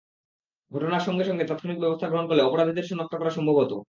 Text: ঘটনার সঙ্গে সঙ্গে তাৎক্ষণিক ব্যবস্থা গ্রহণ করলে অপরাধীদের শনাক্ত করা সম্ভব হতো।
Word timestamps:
ঘটনার 0.71 1.05
সঙ্গে 1.07 1.23
সঙ্গে 1.23 1.43
তাৎক্ষণিক 1.43 1.79
ব্যবস্থা 1.79 2.07
গ্রহণ 2.07 2.25
করলে 2.27 2.43
অপরাধীদের 2.43 2.87
শনাক্ত 2.89 3.13
করা 3.17 3.31
সম্ভব 3.37 3.55
হতো। 3.57 3.75